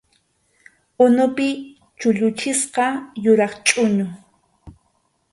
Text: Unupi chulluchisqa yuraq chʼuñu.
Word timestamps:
Unupi 1.03 1.47
chulluchisqa 1.99 2.85
yuraq 3.23 3.53
chʼuñu. 3.67 4.05